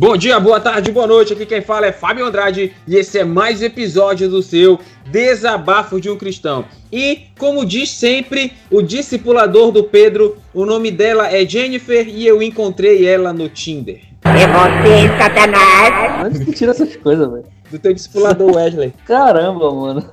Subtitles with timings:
[0.00, 1.32] Bom dia, boa tarde, boa noite.
[1.32, 4.78] Aqui quem fala é Fábio Andrade e esse é mais episódio do seu
[5.10, 6.66] Desabafo de um Cristão.
[6.92, 12.40] E, como diz sempre o discipulador do Pedro, o nome dela é Jennifer e eu
[12.40, 14.00] encontrei ela no Tinder.
[14.22, 16.26] É você, Satanás!
[16.26, 17.46] Onde tu tira essas coisas, velho?
[17.68, 18.94] Do teu discipulador Wesley.
[19.04, 20.04] Caramba, mano.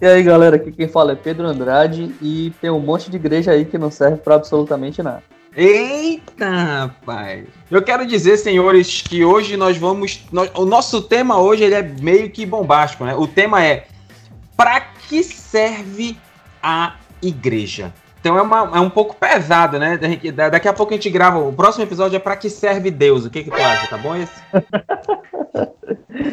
[0.00, 3.50] E aí, galera, aqui quem fala é Pedro Andrade e tem um monte de igreja
[3.50, 5.22] aí que não serve pra absolutamente nada.
[5.60, 7.44] Eita, rapaz.
[7.68, 10.20] Eu quero dizer, senhores, que hoje nós vamos.
[10.30, 13.16] nós- o nosso tema hoje ele é meio que bombástico, né?
[13.16, 13.88] O tema é
[14.56, 16.16] Para que serve
[16.62, 17.92] a igreja?
[18.28, 19.98] Então é, uma- é um pouco pesado, né?
[20.50, 21.38] Daqui a pouco a gente grava.
[21.38, 23.24] O próximo episódio é Para que serve Deus?
[23.24, 23.86] O que, que tu acha?
[23.88, 24.32] Tá bom esse?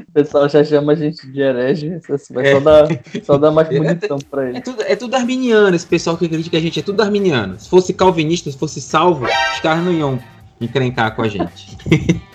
[0.09, 2.53] O pessoal já chama a gente de herege, isso vai É.
[2.53, 2.87] só dar,
[3.23, 4.61] só dar mais É, munição pra É ele.
[4.61, 7.59] tudo, é tudo arminiano, esse pessoal que critica a gente, é tudo arminiano.
[7.59, 10.19] Se fosse calvinista, se fosse salvo, os caras não iam
[10.59, 11.77] encrencar com a gente.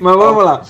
[0.00, 0.62] Mas vamos lá.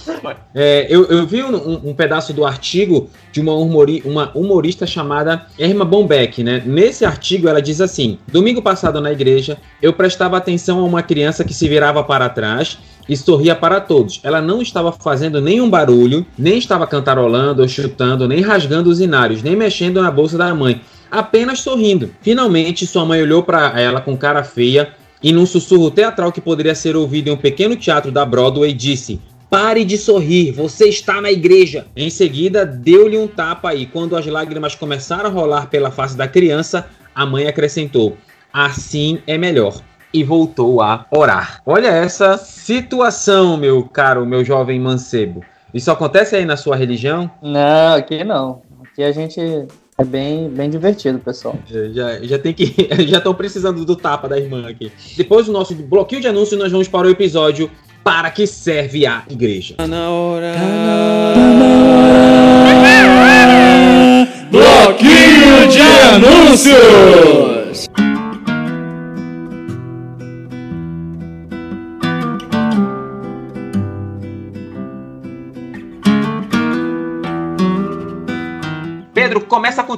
[0.55, 5.47] É, eu, eu vi um, um- pedaço do artigo de uma, humori- uma humorista chamada
[5.59, 6.63] Erma Bombeck, né?
[6.65, 11.43] Nesse artigo ela diz assim: Domingo passado na igreja, eu prestava atenção a uma criança
[11.45, 12.79] que se virava para trás
[13.09, 14.21] e sorria para todos.
[14.23, 19.43] Ela não estava fazendo nenhum barulho, nem estava cantarolando ou chutando, nem rasgando os inários,
[19.43, 22.11] nem mexendo na bolsa da mãe, apenas sorrindo.
[22.21, 24.91] Finalmente, sua mãe olhou para ela com cara feia
[25.23, 29.21] e, num sussurro teatral que poderia ser ouvido em um pequeno teatro da Broadway, disse.
[29.51, 31.87] Pare de sorrir, você está na igreja.
[31.97, 36.29] Em seguida, deu-lhe um tapa e, quando as lágrimas começaram a rolar pela face da
[36.29, 38.17] criança, a mãe acrescentou:
[38.53, 39.81] Assim é melhor
[40.13, 41.63] e voltou a orar.
[41.65, 45.43] Olha essa situação, meu caro, meu jovem mancebo.
[45.73, 47.31] Isso acontece aí na sua religião?
[47.43, 48.63] Não, aqui não.
[48.83, 49.41] Aqui a gente
[49.99, 51.59] é bem, bem divertido, pessoal.
[51.93, 52.89] Já, já tem que.
[53.09, 54.93] Já estão precisando do tapa da irmã aqui.
[55.17, 57.69] Depois do nosso bloquinho de anúncio, nós vamos para o episódio
[58.05, 59.75] Para que serve a igreja?
[64.51, 65.81] Bloquinho de
[66.15, 67.48] anúncios!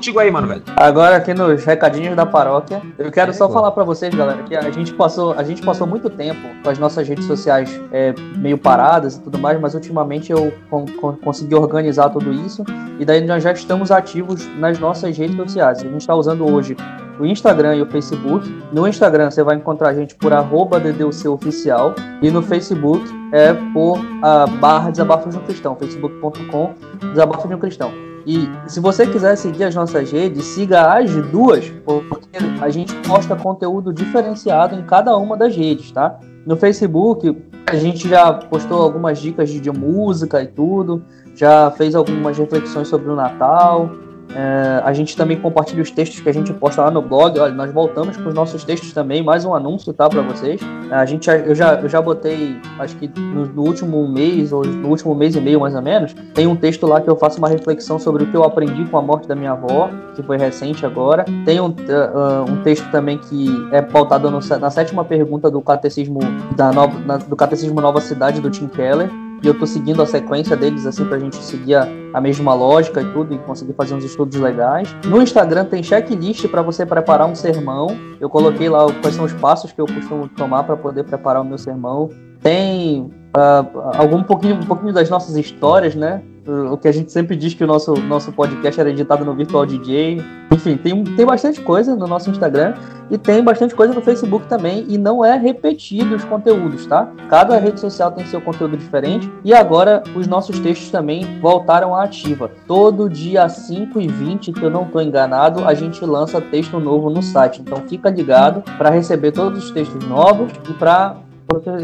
[0.00, 0.62] Contigo aí, mano, velho.
[0.76, 3.52] Agora aqui nos recadinhos da paróquia, eu quero É, só pô.
[3.52, 6.78] falar pra vocês, galera, que a gente passou, a gente passou muito tempo com as
[6.78, 11.54] nossas redes sociais é, meio paradas e tudo mais, mas ultimamente eu con- con- consegui
[11.54, 12.64] organizar tudo isso
[12.98, 15.80] e daí nós já estamos ativos nas nossas redes sociais.
[15.80, 16.74] A gente está usando hoje
[17.18, 18.48] o Instagram e o Facebook.
[18.72, 23.98] No Instagram você vai encontrar a gente por arroba DDUCOficial e no Facebook é por
[24.22, 26.72] a barra Desabafo de um Cristão, facebook.com
[27.12, 27.92] Desabafo de um Cristão.
[28.26, 32.28] E se você quiser seguir as nossas redes, siga as duas, porque
[32.60, 36.18] a gente posta conteúdo diferenciado em cada uma das redes, tá?
[36.46, 37.36] No Facebook,
[37.66, 41.02] a gente já postou algumas dicas de, de música e tudo,
[41.34, 43.90] já fez algumas reflexões sobre o Natal.
[44.34, 47.38] É, a gente também compartilha os textos que a gente posta lá no blog.
[47.38, 50.60] Olha, nós voltamos com os nossos textos também, mais um anúncio, tá, para vocês.
[50.90, 54.88] A gente, eu, já, eu já botei, acho que no, no último mês, ou no
[54.88, 57.48] último mês e meio mais ou menos, tem um texto lá que eu faço uma
[57.48, 60.84] reflexão sobre o que eu aprendi com a morte da minha avó, que foi recente
[60.84, 61.24] agora.
[61.44, 66.18] Tem um, uh, um texto também que é pautado no na sétima pergunta do catecismo
[66.56, 69.10] da na- do catecismo Nova Cidade do Tim Keller.
[69.42, 73.00] E eu tô seguindo a sequência deles, assim, pra gente seguir a, a mesma lógica
[73.00, 74.94] e tudo, e conseguir fazer uns estudos legais.
[75.06, 77.88] No Instagram tem checklist para você preparar um sermão.
[78.20, 81.44] Eu coloquei lá quais são os passos que eu costumo tomar para poder preparar o
[81.44, 82.10] meu sermão.
[82.42, 83.64] Tem ah,
[83.96, 86.22] algum pouquinho, um pouquinho das nossas histórias, né?
[86.70, 89.64] O que a gente sempre diz que o nosso, nosso podcast era editado no Virtual
[89.64, 90.20] DJ.
[90.52, 92.74] Enfim, tem, tem bastante coisa no nosso Instagram
[93.10, 94.84] e tem bastante coisa no Facebook também.
[94.88, 97.08] E não é repetido os conteúdos, tá?
[97.28, 99.30] Cada rede social tem seu conteúdo diferente.
[99.44, 102.50] E agora os nossos textos também voltaram à ativa.
[102.66, 107.10] Todo dia 5 e 20, que eu não estou enganado, a gente lança texto novo
[107.10, 107.60] no site.
[107.60, 111.16] Então fica ligado para receber todos os textos novos e para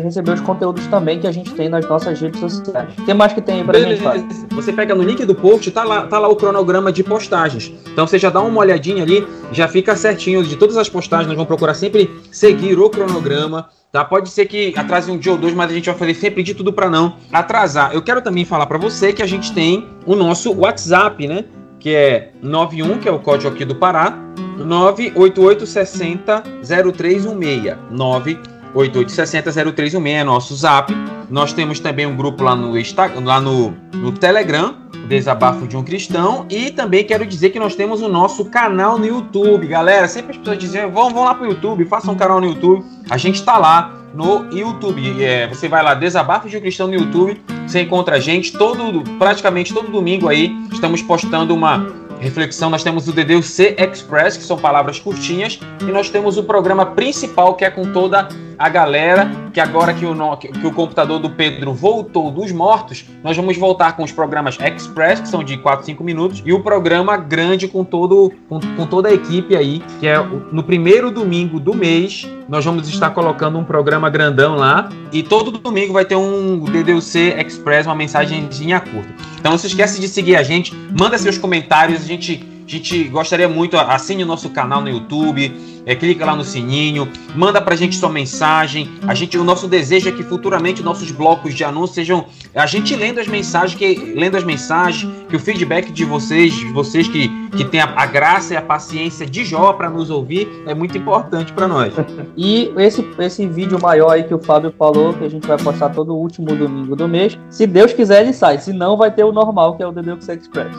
[0.03, 2.89] receber os conteúdos também que a gente tem nas nossas redes sociais.
[2.99, 4.23] O que mais que tem aí pra gente, Fábio?
[4.23, 4.47] Beleza.
[4.51, 7.73] Você pega no link do post, tá lá, tá lá o cronograma de postagens.
[7.93, 11.27] Então você já dá uma olhadinha ali, já fica certinho de todas as postagens.
[11.27, 13.69] Nós vamos procurar sempre seguir o cronograma.
[13.91, 14.05] Tá?
[14.05, 16.55] Pode ser que atrase um dia ou dois, mas a gente vai fazer sempre de
[16.55, 17.93] tudo para não atrasar.
[17.95, 21.45] Eu quero também falar para você que a gente tem o nosso WhatsApp, né?
[21.79, 24.19] Que é 91, que é o código aqui do Pará,
[24.59, 27.77] 98860 0316.
[27.91, 30.93] 98860 0316 é nosso zap.
[31.31, 34.77] Nós temos também um grupo lá no Instagram, lá no, no Telegram,
[35.09, 36.47] Desabafo de um Cristão.
[36.51, 39.67] E também quero dizer que nós temos o nosso canal no YouTube.
[39.67, 42.85] Galera, sempre as pessoas dizem, vão, vão lá pro YouTube, façam um canal no YouTube.
[43.09, 43.93] A gente tá lá.
[44.15, 45.23] no YouTube.
[45.23, 49.03] É, você vai lá, Desabafos de um Cristão no YouTube, você encontra a gente todo,
[49.19, 50.55] praticamente todo domingo aí.
[50.73, 56.11] Estamos postando uma reflexão, nós temos o DDC Express, que são palavras curtinhas, e nós
[56.11, 58.29] temos o programa principal, que é com toda
[58.59, 63.35] a galera, que agora que o, que, o computador do Pedro voltou dos mortos, nós
[63.35, 67.17] vamos voltar com os programas Express, que são de 4, 5 minutos, e o programa
[67.17, 70.23] grande com, todo, com, com toda a equipe aí, que é
[70.53, 75.51] no primeiro domingo do mês, nós vamos estar colocando um programa grandão lá, e todo
[75.51, 79.09] domingo vai ter um DDC Express, uma mensagenzinha curta.
[79.41, 83.05] Então não se esquece de seguir a gente, manda seus comentários, a gente a gente
[83.05, 85.55] gostaria muito, assine o nosso canal no YouTube,
[85.87, 88.91] é, clica lá no sininho, manda pra gente sua mensagem.
[89.07, 92.97] A gente, o nosso desejo é que futuramente nossos blocos de anúncios sejam a gente
[92.97, 97.65] lendo as mensagens, que lendo as mensagens, que o feedback de vocês, vocês que, que
[97.65, 101.53] têm a, a graça e a paciência de Jó para nos ouvir, é muito importante
[101.53, 101.95] para nós.
[102.39, 105.91] E esse, esse vídeo maior aí que o Fábio falou, que a gente vai postar
[105.91, 109.25] todo o último domingo do mês, se Deus quiser ele sai, se não vai ter
[109.25, 110.77] o normal, que é o Dedux Express.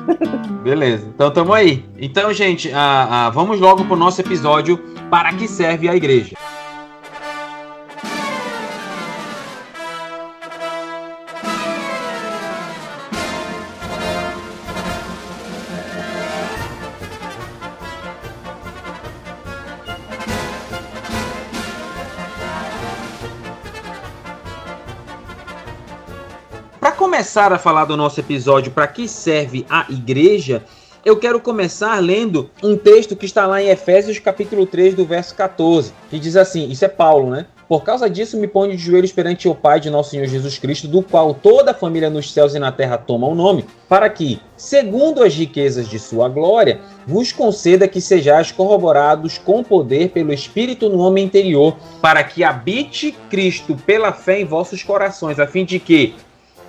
[0.63, 1.83] Beleza, então tamo aí.
[1.98, 6.36] Então, gente, ah, ah, vamos logo pro nosso episódio para que serve a igreja.
[26.80, 30.65] Para começar a falar do nosso episódio para que serve a igreja,
[31.07, 35.33] eu quero começar lendo um texto que está lá em Efésios capítulo 3, do verso
[35.36, 37.45] 14, que diz assim, isso é Paulo, né?
[37.65, 40.86] Por causa disso, me ponho de joelhos perante o Pai de nosso Senhor Jesus Cristo,
[40.86, 44.42] do qual toda a família nos céus e na terra toma o nome, para que,
[44.57, 50.89] segundo as riquezas de sua glória, vos conceda que sejais corroborados com poder pelo Espírito
[50.89, 55.80] no homem interior, para que habite Cristo pela fé em vossos corações, a fim de
[55.80, 56.15] que,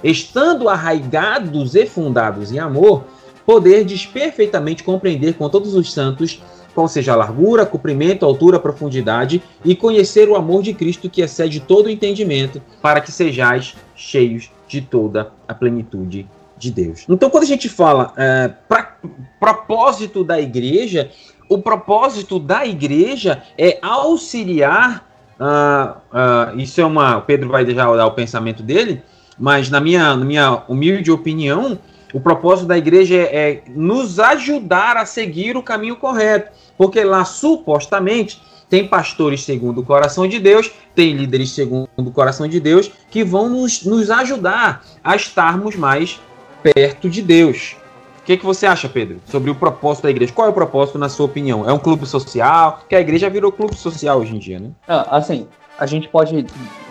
[0.02, 3.18] estando arraigados e fundados em amor,
[3.49, 6.43] poderdes perfeitamente compreender com todos os santos
[6.75, 11.59] qual seja a largura, comprimento, altura, profundidade e conhecer o amor de Cristo que excede
[11.59, 16.29] todo o entendimento, para que sejais cheios de toda a plenitude
[16.59, 17.06] de Deus.
[17.09, 18.99] Então, quando a gente fala é, pra,
[19.41, 21.11] propósito da igreja,
[21.49, 25.09] o propósito da igreja é auxiliar.
[25.41, 27.17] Uh, uh, isso é uma.
[27.17, 29.00] O Pedro vai já dar o pensamento dele,
[29.39, 31.79] mas na minha, na minha humilde opinião,
[32.13, 37.25] o propósito da igreja é, é nos ajudar a seguir o caminho correto, porque lá
[37.25, 42.91] supostamente tem pastores segundo o coração de Deus, tem líderes segundo o coração de Deus,
[43.11, 46.21] que vão nos, nos ajudar a estarmos mais
[46.63, 47.77] perto de Deus.
[48.21, 50.33] O que, que você acha, Pedro, sobre o propósito da igreja?
[50.35, 51.67] Qual é o propósito, na sua opinião?
[51.67, 52.81] É um clube social?
[52.87, 54.71] Que a igreja virou clube social hoje em dia, né?
[54.87, 56.47] Ah, assim, a gente pode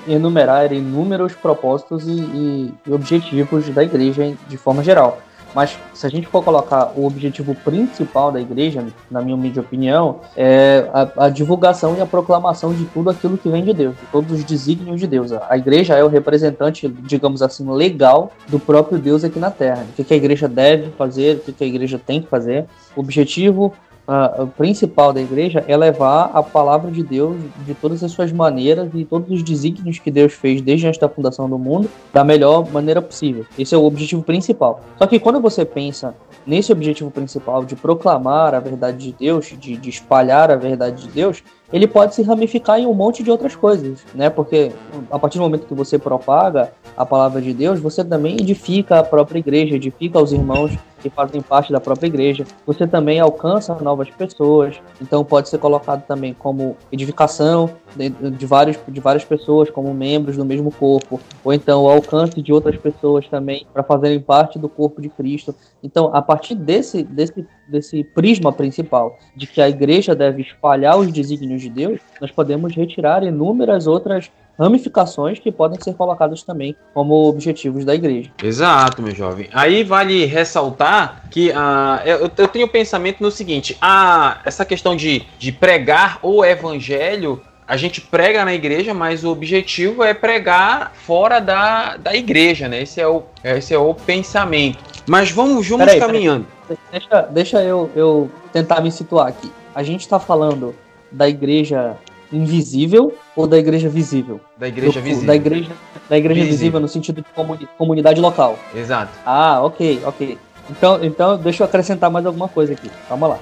[0.07, 5.19] enumerar inúmeros propósitos e, e, e objetivos da igreja de forma geral.
[5.53, 10.19] Mas se a gente for colocar o objetivo principal da igreja, na minha humilde opinião,
[10.35, 14.05] é a, a, divulgação e a proclamação de tudo aquilo que vem de Deus, de
[14.11, 15.31] todos os desígnios de Deus.
[15.31, 19.85] A igreja é o representante, digamos assim, legal do próprio Deus aqui na Terra.
[19.97, 22.65] O que a igreja deve fazer, o que a igreja tem que fazer.
[22.95, 23.73] O objetivo
[24.07, 27.35] uh, principal da igreja é levar a palavra de Deus
[27.65, 31.09] de todas as suas maneiras e todos os desígnios que Deus fez desde antes da
[31.09, 33.45] fundação do mundo da melhor maneira possível.
[33.59, 34.81] Esse é o objetivo principal.
[34.97, 39.75] Só que quando você pensa nesse objetivo principal de proclamar a verdade de Deus, de,
[39.75, 43.53] de espalhar a verdade de Deus, ele pode se ramificar em um monte de outras
[43.53, 44.29] coisas, né?
[44.29, 44.71] Porque
[45.11, 49.03] a partir do momento que você propaga a palavra de Deus, você também edifica a
[49.03, 50.71] própria igreja, edifica os irmãos
[51.09, 52.45] que fazem parte da própria igreja.
[52.65, 58.77] Você também alcança novas pessoas, então pode ser colocado também como edificação de, de, vários,
[58.87, 63.27] de várias pessoas, como membros do mesmo corpo, ou então o alcance de outras pessoas
[63.27, 65.55] também para fazerem parte do corpo de Cristo.
[65.81, 71.11] Então, a partir desse, desse, desse prisma principal de que a igreja deve espalhar os
[71.11, 77.13] desígnios de Deus, nós podemos retirar inúmeras outras ramificações que podem ser colocadas também como
[77.27, 78.31] objetivos da igreja.
[78.43, 79.49] Exato, meu jovem.
[79.53, 85.23] Aí vale ressaltar que uh, eu, eu tenho pensamento no seguinte: a, essa questão de,
[85.37, 91.41] de pregar o evangelho a gente prega na igreja, mas o objetivo é pregar fora
[91.41, 92.83] da, da igreja, né?
[92.83, 94.79] Esse é o, esse é o pensamento.
[95.05, 96.47] Mas vamos, vamos peraí, caminhando.
[96.65, 96.79] Peraí.
[96.91, 99.51] Deixa, deixa eu, eu tentar me situar aqui.
[99.75, 100.73] A gente está falando
[101.11, 101.97] da igreja
[102.31, 104.39] invisível ou da igreja visível?
[104.57, 105.27] Da igreja Do, visível.
[105.27, 105.71] Da igreja,
[106.09, 106.57] da igreja visível.
[106.57, 108.57] visível no sentido de comuni comunidade local.
[108.75, 109.11] Exato.
[109.25, 110.37] Ah, ok, ok.
[110.69, 112.89] Então, então deixa eu acrescentar mais alguma coisa aqui.
[113.07, 113.39] Calma lá.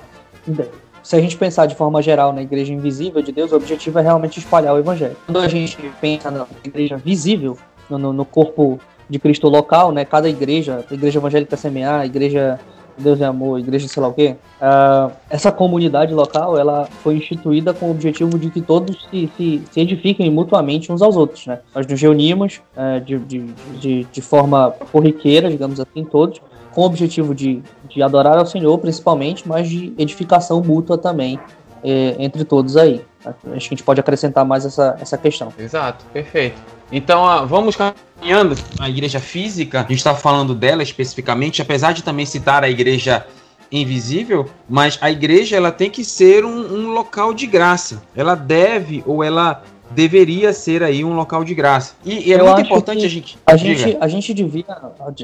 [1.01, 4.01] se a gente pensar de forma geral na igreja invisível de Deus, o objetivo é
[4.01, 5.15] realmente espalhar o evangelho.
[5.25, 7.57] Quando a gente pensa na igreja visível,
[7.89, 10.03] no, no corpo de Cristo local, né?
[10.05, 12.59] Cada igreja, igreja evangélica semear, a igreja
[12.97, 17.73] Deus é amor, igreja sei lá o quê, uh, essa comunidade local ela foi instituída
[17.73, 21.45] com o objetivo de que todos se, se, se edifiquem mutuamente uns aos outros.
[21.47, 21.59] Né?
[21.73, 23.39] Nós nos reunimos uh, de, de,
[23.79, 26.41] de, de, forma corriqueira, digamos assim, todos,
[26.73, 31.39] com o objetivo de, de adorar ao Senhor principalmente, mas de edificação mútua também
[31.85, 33.05] eh, entre todos aí.
[33.23, 35.53] Acho que a gente pode acrescentar mais essa, essa questão.
[35.57, 36.59] Exato, perfeito.
[36.91, 38.55] Então, vamos caminhando.
[38.79, 43.25] A igreja física, a gente está falando dela especificamente, apesar de também citar a igreja
[43.71, 48.01] invisível, mas a igreja ela tem que ser um, um local de graça.
[48.15, 51.95] Ela deve ou ela deveria ser aí um local de graça.
[52.03, 53.37] E, e é Eu muito importante a gente.
[53.45, 54.65] A gente, a gente devia.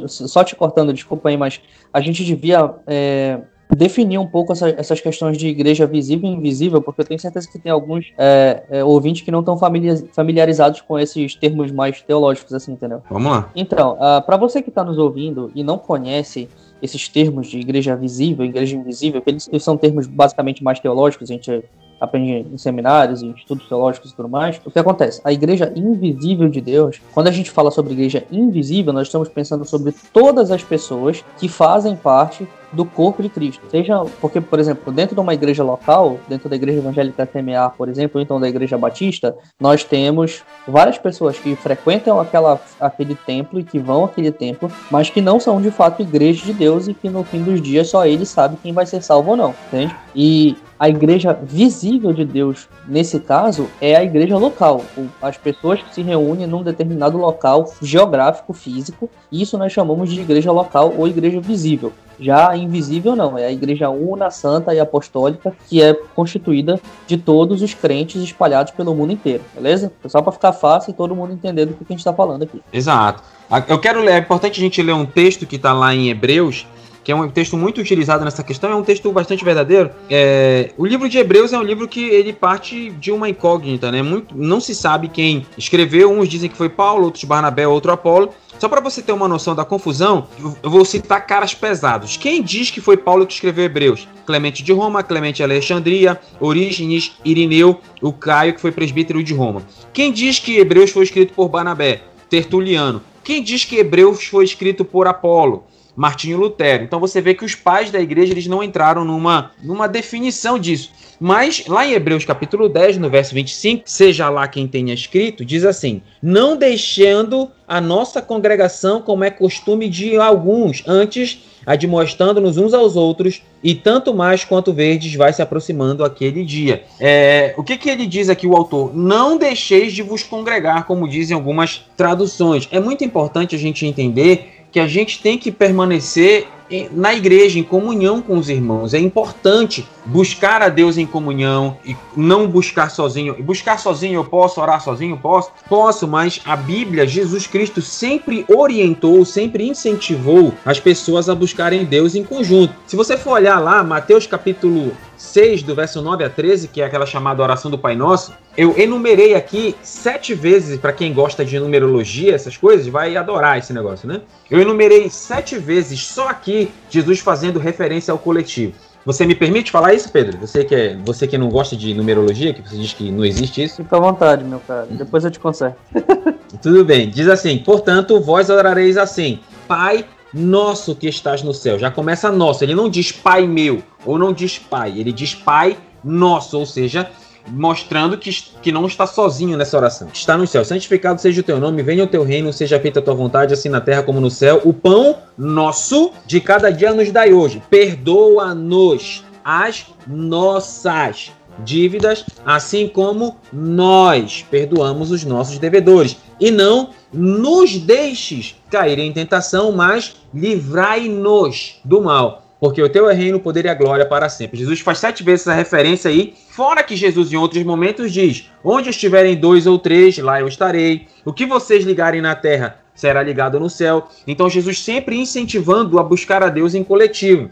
[0.07, 1.59] Só te cortando, desculpa aí, mas
[1.93, 3.39] a gente devia é,
[3.75, 7.49] definir um pouco essa, essas questões de igreja visível e invisível, porque eu tenho certeza
[7.49, 12.53] que tem alguns é, é, ouvintes que não estão familiarizados com esses termos mais teológicos,
[12.53, 13.01] assim, entendeu?
[13.09, 13.49] Vamos lá.
[13.55, 16.49] Então, uh, ah, para você que está nos ouvindo e não conhece
[16.81, 21.29] esses termos de igreja visível, igreja invisível, que eles, eles são termos basicamente mais teológicos,
[21.29, 21.63] a gente
[21.99, 25.21] aprende em seminários, em estudos teológicos e tudo mais, o que acontece?
[25.23, 29.63] A igreja invisível de Deus, quando a gente fala sobre igreja invisível, nós estamos pensando
[29.63, 33.61] sobre todas as pessoas que fazem parte do corpo de Cristo.
[33.69, 37.89] Seja porque, por exemplo, dentro de uma igreja local, dentro da igreja evangélica TMA, por
[37.89, 43.59] exemplo, ou então da igreja batista, nós temos várias pessoas que frequentam aquela, aquele templo
[43.59, 46.93] e que vão àquele templo, mas que não são de fato igreja de Deus e
[46.93, 49.95] que no fim dos dias só ele sabe quem vai ser salvo ou não, entende?
[50.15, 54.83] E a igreja visível de Deus, nesse caso, é a igreja local.
[55.21, 60.51] As pessoas que se reúnem num determinado local geográfico, físico, isso nós chamamos de igreja
[60.51, 61.93] local ou igreja visível.
[62.21, 67.63] Já invisível não, é a igreja una, santa e apostólica, que é constituída de todos
[67.63, 69.91] os crentes espalhados pelo mundo inteiro, beleza?
[70.05, 72.61] Só para ficar fácil e todo mundo entender do que a gente está falando aqui.
[72.71, 73.23] Exato.
[73.67, 76.65] Eu quero ler, é importante a gente ler um texto que está lá em Hebreus,
[77.03, 79.89] que é um texto muito utilizado nessa questão, é um texto bastante verdadeiro.
[80.09, 84.01] É, o livro de Hebreus é um livro que ele parte de uma incógnita, né?
[84.03, 88.29] Muito, não se sabe quem escreveu, uns dizem que foi Paulo, outros Barnabé, outro Apolo.
[88.61, 90.27] Só para você ter uma noção da confusão,
[90.61, 92.15] eu vou citar caras pesados.
[92.15, 94.07] Quem diz que foi Paulo que escreveu Hebreus?
[94.23, 99.63] Clemente de Roma, Clemente Alexandria, Orígenes, Irineu, o Caio, que foi presbítero de Roma.
[99.91, 102.03] Quem diz que Hebreus foi escrito por Barnabé?
[102.29, 103.01] Tertuliano.
[103.23, 105.63] Quem diz que Hebreus foi escrito por Apolo?
[105.95, 106.83] Martinho Lutero.
[106.83, 110.91] Então você vê que os pais da igreja eles não entraram numa, numa definição disso.
[111.23, 115.63] Mas lá em Hebreus capítulo 10, no verso 25, seja lá quem tenha escrito, diz
[115.63, 122.95] assim: Não deixando a nossa congregação como é costume de alguns, antes admoestando-nos uns aos
[122.95, 126.85] outros, e tanto mais quanto verdes vai se aproximando aquele dia.
[126.99, 128.91] É, o que, que ele diz aqui, o autor?
[128.97, 132.67] Não deixeis de vos congregar, como dizem algumas traduções.
[132.71, 136.47] É muito importante a gente entender que a gente tem que permanecer
[136.91, 138.93] na igreja, em comunhão com os irmãos.
[138.93, 143.35] É importante buscar a Deus em comunhão e não buscar sozinho.
[143.37, 145.51] E buscar sozinho eu posso, orar sozinho eu posso?
[145.67, 152.15] Posso, mas a Bíblia, Jesus Cristo sempre orientou, sempre incentivou as pessoas a buscarem Deus
[152.15, 152.73] em conjunto.
[152.87, 156.85] Se você for olhar lá, Mateus capítulo 6, do verso 9 a 13, que é
[156.85, 161.59] aquela chamada oração do Pai Nosso, eu enumerei aqui sete vezes, para quem gosta de
[161.59, 164.21] numerologia, essas coisas, vai adorar esse negócio, né?
[164.49, 168.73] Eu enumerei sete vezes só aqui Jesus fazendo referência ao coletivo.
[169.05, 170.37] Você me permite falar isso, Pedro?
[170.39, 173.63] Você que, é, você que não gosta de numerologia, que você diz que não existe
[173.63, 173.77] isso?
[173.77, 174.87] Fica à vontade, meu cara.
[174.91, 175.77] Depois eu te conserto.
[176.61, 177.09] Tudo bem.
[177.09, 181.79] Diz assim: Portanto, vós orareis assim: Pai nosso que estás no céu.
[181.79, 182.63] Já começa nosso.
[182.63, 184.93] Ele não diz Pai meu ou não diz Pai.
[184.95, 187.09] Ele diz Pai nosso, ou seja,
[187.47, 188.31] mostrando que,
[188.61, 190.07] que não está sozinho nessa oração.
[190.13, 190.63] Está no céu.
[190.63, 193.69] Santificado seja o teu nome, venha o teu reino, seja feita a tua vontade, assim
[193.69, 194.61] na terra como no céu.
[194.63, 197.61] O pão nosso de cada dia nos dai hoje.
[197.69, 201.31] Perdoa-nos as nossas
[201.63, 206.17] dívidas, assim como nós perdoamos os nossos devedores.
[206.39, 213.13] E não nos deixes cair em tentação, mas livrai-nos do mal porque o teu é
[213.15, 214.59] reino, o poder e a glória para sempre.
[214.59, 218.91] Jesus faz sete vezes essa referência aí, fora que Jesus em outros momentos diz: Onde
[218.91, 221.07] estiverem dois ou três, lá eu estarei.
[221.25, 224.07] O que vocês ligarem na terra será ligado no céu.
[224.27, 227.49] Então Jesus sempre incentivando a buscar a Deus em coletivo.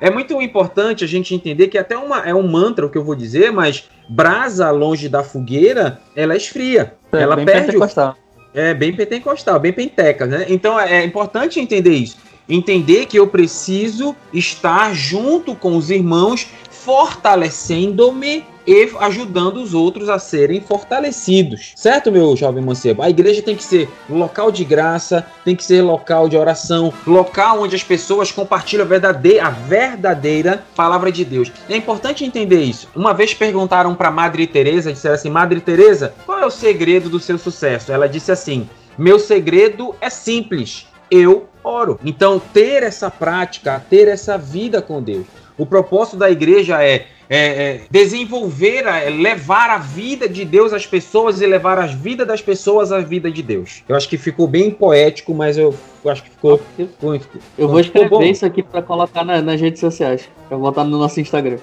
[0.00, 3.04] É muito importante a gente entender que até uma, é um mantra o que eu
[3.04, 6.94] vou dizer, mas brasa longe da fogueira, ela esfria.
[7.12, 7.66] É, ela bem perde.
[7.66, 8.16] Pentecostal.
[8.54, 10.46] É bem pentecostal, bem penteca, né?
[10.48, 16.46] Então é, é importante entender isso entender que eu preciso estar junto com os irmãos
[16.70, 21.72] fortalecendo-me e ajudando os outros a serem fortalecidos.
[21.74, 23.02] Certo, meu jovem mancebo?
[23.02, 27.62] A igreja tem que ser local de graça, tem que ser local de oração, local
[27.62, 31.50] onde as pessoas compartilham a verdadeira, a verdadeira palavra de Deus.
[31.68, 32.88] É importante entender isso.
[32.94, 37.18] Uma vez perguntaram para Madre Teresa, disseram assim: "Madre Teresa, qual é o segredo do
[37.18, 40.86] seu sucesso?" Ela disse assim: "Meu segredo é simples.
[41.10, 45.26] Eu oro." Então, ter essa prática, ter essa vida com Deus.
[45.56, 50.86] O propósito da igreja é é, é, desenvolver, é, levar a vida de Deus às
[50.86, 53.82] pessoas e levar a vida das pessoas à vida de Deus.
[53.86, 56.58] Eu acho que ficou bem poético, mas eu, eu acho que ficou.
[56.76, 57.20] ficou
[57.58, 61.20] eu vou escrever isso aqui para colocar na, nas redes sociais, para botar no nosso
[61.20, 61.58] Instagram.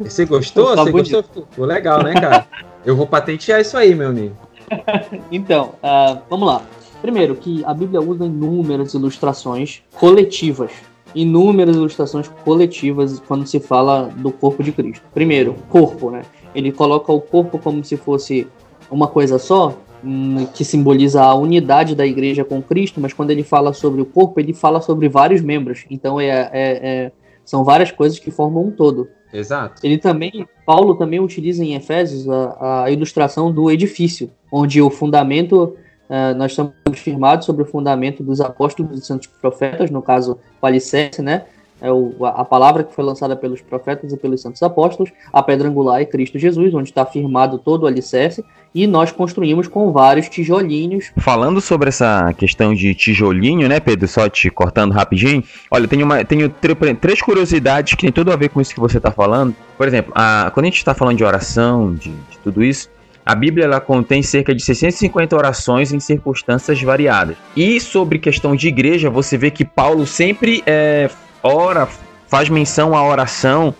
[0.00, 0.74] Você gostou?
[0.76, 1.24] Você gostou?
[1.50, 2.46] Ficou legal, né, cara?
[2.86, 4.36] eu vou patentear isso aí, meu amigo.
[5.32, 6.62] então, uh, vamos lá.
[7.00, 10.70] Primeiro, que a Bíblia usa inúmeras ilustrações coletivas
[11.14, 15.04] inúmeras ilustrações coletivas quando se fala do corpo de Cristo.
[15.12, 16.22] Primeiro, corpo, né?
[16.54, 18.46] Ele coloca o corpo como se fosse
[18.90, 23.42] uma coisa só, hum, que simboliza a unidade da igreja com Cristo, mas quando ele
[23.42, 25.84] fala sobre o corpo, ele fala sobre vários membros.
[25.90, 27.12] Então é, é, é
[27.44, 29.08] são várias coisas que formam um todo.
[29.32, 29.80] Exato.
[29.84, 35.74] Ele também, Paulo também utiliza em Efésios a, a ilustração do edifício, onde o fundamento
[36.08, 40.66] Uh, nós estamos firmados sobre o fundamento dos apóstolos e santos profetas, no caso, o
[40.66, 41.44] alicerce, né?
[41.80, 45.42] É o, a, a palavra que foi lançada pelos profetas e pelos santos apóstolos, a
[45.42, 49.92] pedra angular é Cristo Jesus, onde está firmado todo o alicerce, e nós construímos com
[49.92, 51.12] vários tijolinhos.
[51.18, 54.08] Falando sobre essa questão de tijolinho, né, Pedro?
[54.08, 55.42] Só te cortando rapidinho.
[55.70, 56.52] Olha, tenho, uma, tenho
[57.00, 59.54] três curiosidades que tem tudo a ver com isso que você está falando.
[59.76, 62.90] Por exemplo, a, quando a gente está falando de oração, de, de tudo isso,
[63.28, 67.36] a Bíblia ela contém cerca de 650 orações em circunstâncias variadas.
[67.54, 71.10] E sobre questão de igreja, você vê que Paulo sempre é,
[71.42, 71.86] ora,
[72.26, 73.74] faz menção à oração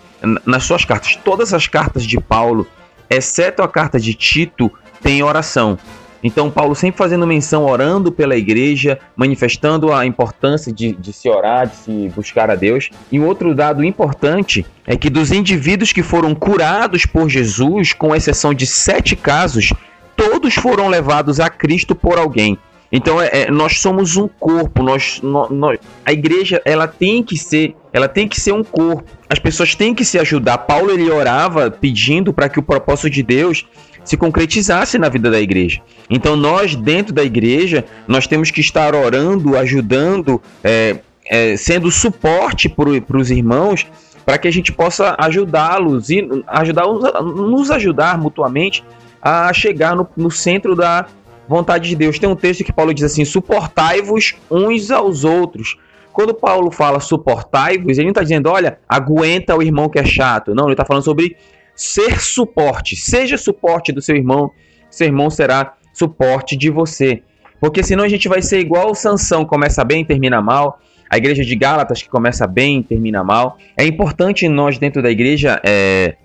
[0.45, 1.15] nas suas cartas.
[1.15, 2.67] Todas as cartas de Paulo,
[3.09, 4.71] exceto a carta de Tito,
[5.01, 5.79] tem oração.
[6.23, 11.67] Então, Paulo sempre fazendo menção, orando pela igreja, manifestando a importância de, de, se orar,
[11.67, 12.89] de se buscar a Deus.
[13.11, 18.15] E um outro dado importante é que dos indivíduos que foram curados por Jesus, com
[18.15, 19.71] exceção de sete casos,
[20.15, 22.57] todos foram levados a Cristo por alguém.
[22.91, 27.75] Então é, é, nós somos um corpo, nós, nós, a igreja ela tem que ser,
[27.93, 29.03] ela tem que ser um corpo.
[29.29, 30.57] As pessoas têm que se ajudar.
[30.59, 33.65] Paulo ele orava pedindo para que o propósito de Deus
[34.09, 35.81] se concretizasse na vida da igreja.
[36.09, 40.97] Então nós, dentro da igreja, nós temos que estar orando, ajudando, é,
[41.29, 43.85] é, sendo suporte para os irmãos,
[44.25, 46.87] para que a gente possa ajudá-los e ajudar
[47.21, 48.83] nos ajudar mutuamente
[49.21, 51.05] a chegar no, no centro da
[51.47, 52.17] vontade de Deus.
[52.17, 55.77] Tem um texto que Paulo diz assim: suportai-vos uns aos outros.
[56.11, 60.55] Quando Paulo fala suportai-vos, ele não está dizendo, olha, aguenta o irmão que é chato.
[60.55, 61.37] Não, ele está falando sobre
[61.79, 62.97] ser suporte.
[62.97, 64.51] Seja suporte do seu irmão,
[64.89, 67.23] seu irmão será suporte de você.
[67.57, 70.81] Porque senão a gente vai ser igual o Sansão, começa bem termina mal.
[71.09, 73.57] A igreja de Gálatas, que começa bem termina mal.
[73.77, 76.15] É importante nós, dentro da igreja, é,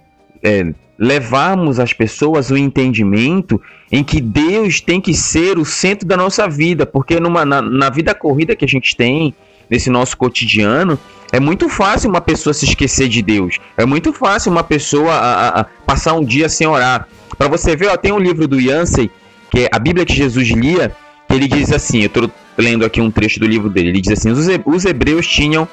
[0.42, 3.62] é, levarmos as pessoas o entendimento
[3.92, 6.84] em que Deus tem que ser o centro da nossa vida.
[6.84, 9.32] Porque numa, na, na vida corrida que a gente tem,
[9.70, 10.98] nesse nosso cotidiano,
[11.34, 13.58] é muito fácil uma pessoa se esquecer de Deus.
[13.76, 17.08] É muito fácil uma pessoa a, a passar um dia sem orar.
[17.36, 19.10] Para você ver, ó, tem um livro do Yancey,
[19.50, 20.94] que é a Bíblia que Jesus lia,
[21.28, 24.12] que ele diz assim, eu estou lendo aqui um trecho do livro dele, ele diz
[24.12, 24.30] assim,
[24.64, 25.66] os hebreus tinham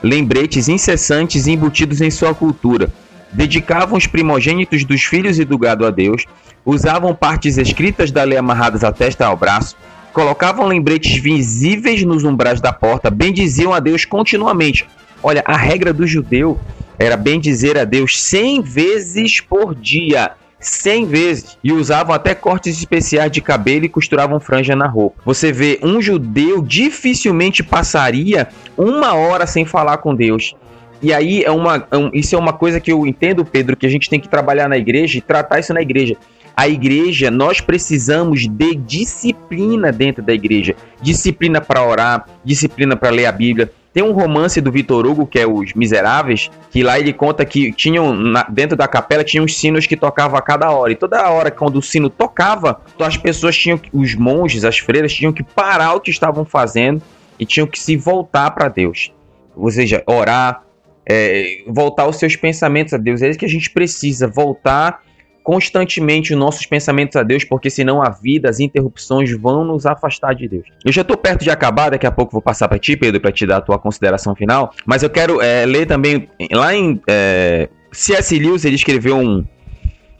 [0.00, 2.88] lembretes incessantes embutidos em sua cultura.
[3.32, 6.24] Dedicavam os primogênitos dos filhos e do gado a Deus,
[6.64, 9.76] usavam partes escritas da lei amarradas à testa e ao braço,
[10.12, 14.86] colocavam lembretes visíveis nos umbrais da porta, bendiziam a Deus continuamente.
[15.22, 16.58] Olha, a regra do judeu
[16.98, 20.32] era bem dizer a Deus 100 vezes por dia.
[20.60, 25.22] 100 vezes e usavam até cortes especiais de cabelo e costuravam franja na roupa.
[25.24, 30.54] Você vê, um judeu dificilmente passaria uma hora sem falar com Deus.
[31.02, 33.88] E aí é uma, é isso é uma coisa que eu entendo, Pedro, que a
[33.88, 36.16] gente tem que trabalhar na igreja e tratar isso na igreja.
[36.54, 40.76] A igreja, nós precisamos de disciplina dentro da igreja.
[41.00, 45.38] Disciplina para orar, disciplina para ler a Bíblia, tem um romance do Vitor Hugo, que
[45.38, 49.56] é Os Miseráveis, que lá ele conta que tinham na, dentro da capela tinham os
[49.56, 50.92] sinos que tocavam a cada hora.
[50.92, 55.32] E toda hora quando o sino tocava, as pessoas tinham os monges, as freiras tinham
[55.32, 57.02] que parar o que estavam fazendo
[57.38, 59.12] e tinham que se voltar para Deus.
[59.56, 60.62] Ou seja, orar,
[61.04, 63.22] é, voltar os seus pensamentos a Deus.
[63.22, 65.02] É isso que a gente precisa, voltar
[65.50, 70.32] constantemente os nossos pensamentos a Deus, porque senão a vida, as interrupções vão nos afastar
[70.32, 70.68] de Deus.
[70.84, 73.32] Eu já estou perto de acabar, daqui a pouco vou passar para ti, Pedro, para
[73.32, 77.68] te dar a tua consideração final, mas eu quero é, ler também lá em é,
[77.90, 78.38] C.S.
[78.38, 79.44] Lewis ele escreveu um,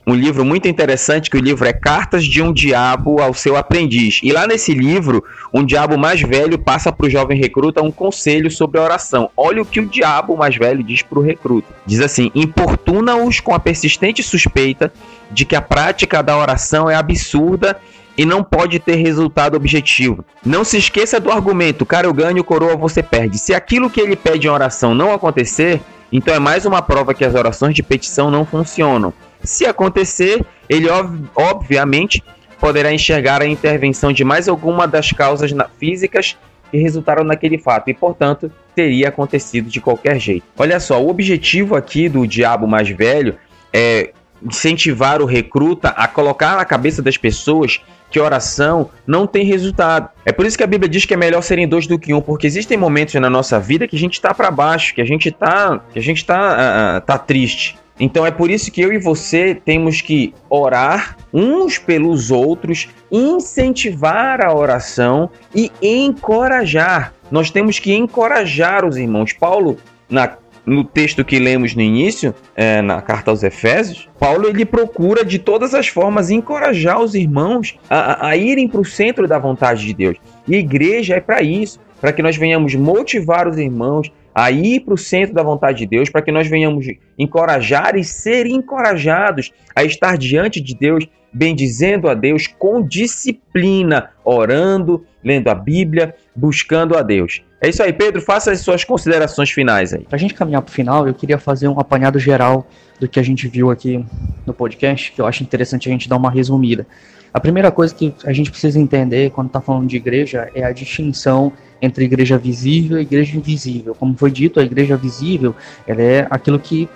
[0.07, 4.21] um livro muito interessante, que o livro é Cartas de um Diabo ao Seu Aprendiz.
[4.23, 8.51] E lá nesse livro, um diabo mais velho passa para o jovem recruta um conselho
[8.51, 9.31] sobre a oração.
[9.37, 11.69] Olha o que o diabo mais velho diz para o recruta.
[11.85, 14.93] Diz assim: importuna-os com a persistente suspeita
[15.31, 17.77] de que a prática da oração é absurda
[18.17, 20.25] e não pode ter resultado objetivo.
[20.45, 23.39] Não se esqueça do argumento, cara, eu ganho, coroa, você perde.
[23.39, 25.81] Se aquilo que ele pede em oração não acontecer,
[26.13, 29.13] então é mais uma prova que as orações de petição não funcionam.
[29.43, 32.23] Se acontecer, ele ob obviamente
[32.61, 36.37] poderá enxergar a intervenção de mais alguma das causas físicas
[36.71, 40.45] que resultaram naquele fato e, portanto, teria acontecido de qualquer jeito.
[40.57, 43.37] Olha só, o objetivo aqui do diabo mais velho
[43.73, 50.09] é incentivar o recruta a colocar na cabeça das pessoas que oração não tem resultado.
[50.25, 52.21] É por isso que a Bíblia diz que é melhor serem dois do que um,
[52.21, 55.29] porque existem momentos na nossa vida que a gente está para baixo, que a gente
[55.29, 57.79] está, que a gente tá, uh, tá triste.
[58.01, 64.41] Então é por isso que eu e você temos que orar uns pelos outros, incentivar
[64.41, 67.13] a oração e encorajar.
[67.31, 69.35] Nós temos que encorajar os irmãos.
[69.35, 69.77] Paulo,
[70.09, 75.25] na no texto que lemos no início, é, na carta aos Efésios, Paulo ele procura
[75.25, 79.85] de todas as formas encorajar os irmãos a, a irem para o centro da vontade
[79.85, 80.17] de Deus.
[80.47, 84.95] E igreja é para isso, para que nós venhamos motivar os irmãos a ir para
[84.95, 86.87] o centro da vontade de Deus, para que nós venhamos
[87.19, 95.05] encorajar e ser encorajados a estar diante de Deus, bendizendo a Deus com disciplina, orando,
[95.23, 97.43] lendo a Bíblia, buscando a Deus.
[97.61, 100.03] É isso aí, Pedro, faça as suas considerações finais aí.
[100.05, 102.67] Para a gente caminhar para o final, eu queria fazer um apanhado geral
[102.99, 104.05] do que a gente viu aqui
[104.47, 106.87] no podcast, que eu acho interessante a gente dar uma resumida.
[107.33, 110.73] A primeira coisa que a gente precisa entender quando está falando de igreja é a
[110.73, 113.95] distinção entre igreja visível e igreja invisível.
[113.95, 115.55] Como foi dito, a igreja visível
[115.87, 116.89] ela é aquilo que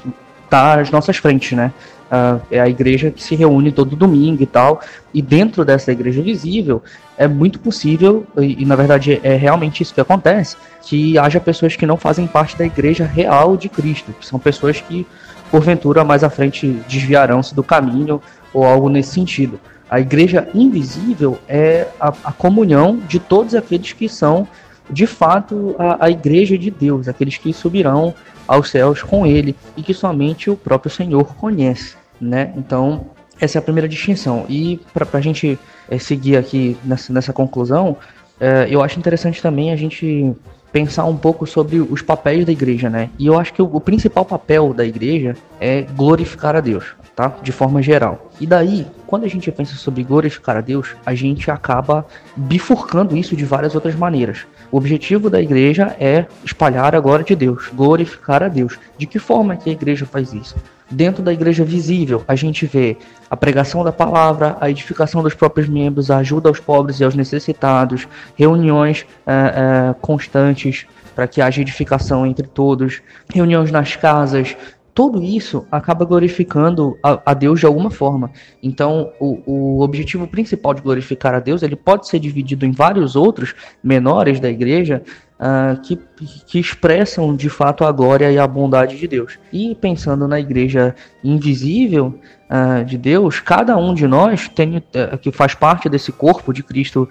[0.45, 1.73] está às nossas frentes, né?
[2.05, 4.81] Uh, é a igreja que se reúne todo domingo e tal.
[5.13, 6.83] E dentro dessa igreja visível,
[7.17, 11.75] é muito possível, e, e, na verdade é realmente isso que acontece, que haja pessoas
[11.77, 15.07] que não fazem parte da igreja real de Cristo, que são pessoas que,
[15.51, 18.21] porventura, mais à frente desviarão-se do caminho
[18.53, 19.59] ou algo nesse sentido.
[19.89, 24.49] A igreja invisível é a, a comunhão de todos aqueles que são,
[24.91, 28.15] de fato, a, a igreja de Deus, aqueles que subirão
[28.47, 32.53] aos céus com ele e que somente o próprio Senhor conhece, né?
[32.57, 33.07] Então,
[33.41, 34.45] essa é a primeira distinção.
[34.49, 37.97] E para a gente é, seguir aqui nessa, nessa conclusão,
[38.41, 40.35] é, eu acho interessante também a gente
[40.73, 43.11] pensar um pouco sobre os papéis da igreja, né?
[43.19, 46.85] E eu acho que o, o principal papel da igreja é glorificar a Deus,
[47.15, 47.37] tá?
[47.43, 48.31] De forma geral.
[48.41, 52.05] E daí, quando a gente pensa sobre glorificar a Deus, a gente acaba
[52.37, 54.47] bifurcando isso de várias outras maneiras.
[54.71, 58.79] O objetivo da igreja é espalhar a glória de Deus, glorificar a Deus.
[58.99, 60.57] De que forma que a igreja faz isso?
[60.91, 62.97] Dentro da igreja visível, a gente vê
[63.31, 67.15] a pregação da palavra, a edificação dos próprios membros, a ajuda aos pobres e aos
[67.15, 73.01] necessitados, reuniões é, é, constantes para que haja edificação entre todos,
[73.33, 74.57] reuniões nas casas,
[74.95, 78.31] tudo isso acaba glorificando a, a, Deus de alguma forma.
[78.63, 83.17] Então, o, o objetivo principal de glorificar a Deus, ele pode ser dividido em vários
[83.17, 85.03] outros menores da igreja,
[85.39, 85.99] uh, que,
[86.47, 89.39] que expressam de fato a glória e a bondade de Deus.
[89.53, 92.19] E pensando na igreja invisível
[92.51, 96.63] uh, de Deus, cada um de nós tem, uh, que faz parte desse corpo de
[96.63, 97.09] Cristo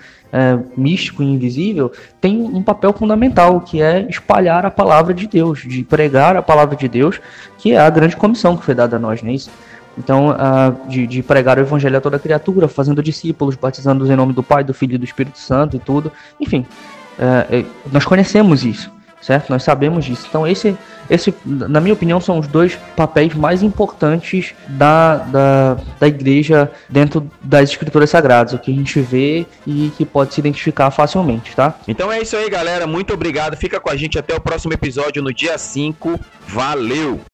[0.75, 5.83] místico e invisível tem um papel fundamental que é espalhar a palavra de Deus, de
[5.83, 7.21] pregar a palavra de Deus,
[7.59, 9.51] que é a grande comissão que foi dada a nós, não é isso?
[9.95, 14.33] Então, uh, de, de, pregar o evangelho a toda criatura, fazendo discípulos, batizando-os em nome
[14.33, 16.11] do Pai, do Filho e do Espírito Santo e tudo.
[16.39, 16.65] Enfim,
[17.19, 19.49] é, nós conhecemos isso, certo?
[19.49, 20.25] Nós sabemos disso.
[20.27, 20.77] Então, esse,
[21.09, 27.29] esse, na minha opinião, são os dois papéis mais importantes da, da, da igreja dentro
[27.41, 31.75] das escrituras sagradas, o que a gente vê e que pode se identificar facilmente, tá?
[31.87, 32.87] Então é isso aí, galera.
[32.87, 33.57] Muito obrigado.
[33.57, 36.19] Fica com a gente até o próximo episódio no dia 5.
[36.47, 37.32] Valeu!